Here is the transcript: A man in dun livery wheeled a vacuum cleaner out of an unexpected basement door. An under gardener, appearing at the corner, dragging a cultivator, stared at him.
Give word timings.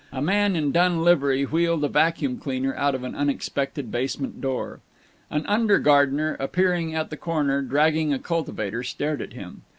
A 0.11 0.19
man 0.19 0.55
in 0.55 0.71
dun 0.71 1.03
livery 1.03 1.43
wheeled 1.43 1.83
a 1.83 1.87
vacuum 1.87 2.39
cleaner 2.39 2.73
out 2.75 2.95
of 2.95 3.03
an 3.03 3.13
unexpected 3.13 3.91
basement 3.91 4.41
door. 4.41 4.79
An 5.29 5.45
under 5.45 5.77
gardener, 5.77 6.35
appearing 6.39 6.95
at 6.95 7.11
the 7.11 7.17
corner, 7.17 7.61
dragging 7.61 8.11
a 8.11 8.17
cultivator, 8.17 8.81
stared 8.81 9.21
at 9.21 9.33
him. 9.33 9.61